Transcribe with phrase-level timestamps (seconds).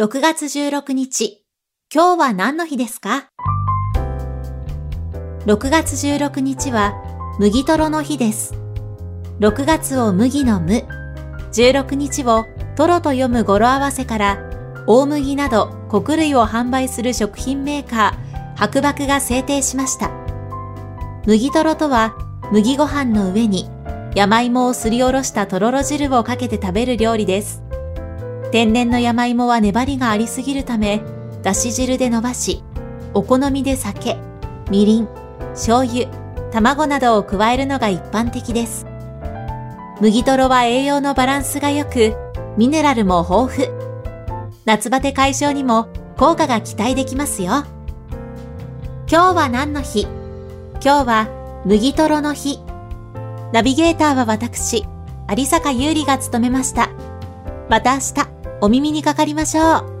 [0.00, 1.44] 6月16日、
[1.94, 3.28] 今日は何の日ですか
[5.44, 6.94] ?6 月16日は
[7.38, 8.54] 麦とろの日です。
[9.40, 10.86] 6月を麦の無、
[11.52, 20.10] 16日をトロと読む語呂合わせから大麦など穀類を販売する食品メーカー白麦が制定しました。
[21.26, 22.16] 麦とろとは
[22.50, 23.68] 麦ご飯の上に
[24.14, 27.62] 山芋をすりおろしたとろろ汁をかけて食べる料理です。
[28.52, 31.00] 天然の山芋は粘りがありすぎるため、
[31.42, 32.62] だし汁で伸ばし、
[33.14, 34.18] お好みで酒、
[34.70, 35.08] みりん、
[35.52, 36.06] 醤油、
[36.52, 38.86] 卵などを加えるのが一般的です。
[40.02, 42.14] 麦とろは栄養のバランスが良く、
[42.58, 43.82] ミネラルも豊富。
[44.66, 45.88] 夏バテ解消にも
[46.18, 47.64] 効果が期待できますよ。
[49.10, 50.02] 今日は何の日？
[50.84, 52.60] 今日は麦とろの日。
[53.54, 54.84] ナビゲーターは私、
[55.34, 56.90] 有坂優里が務めました。
[57.70, 58.31] また明日、
[58.62, 59.91] お耳にかかりましょう。